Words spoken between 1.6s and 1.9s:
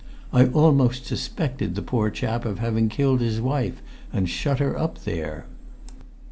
the